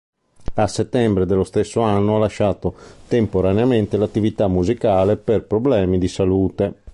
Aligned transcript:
A 0.55 0.65
settembre 0.65 1.27
dello 1.27 1.43
stesso 1.43 1.81
anno 1.81 2.15
ha 2.15 2.19
lasciato 2.19 2.73
temporaneamente 3.07 3.97
l'attività 3.97 4.47
musicale 4.47 5.15
per 5.15 5.43
problemi 5.45 5.99
di 5.99 6.07
salute. 6.07 6.73